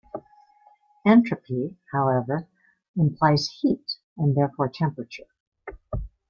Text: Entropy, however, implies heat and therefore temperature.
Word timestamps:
Entropy, 1.05 1.77
however, 1.93 2.47
implies 2.97 3.59
heat 3.61 3.97
and 4.17 4.35
therefore 4.35 4.67
temperature. 4.67 5.27